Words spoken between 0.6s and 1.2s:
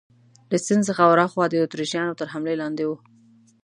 سیند څخه